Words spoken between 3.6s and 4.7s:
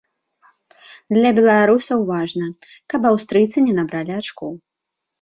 не набралі ачкоў.